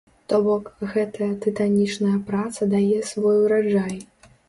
То 0.31 0.37
бок, 0.45 0.71
гэтая 0.93 1.27
тытанічная 1.45 2.17
праца 2.33 2.71
дае 2.75 2.99
свой 3.15 3.35
ураджай. 3.47 3.99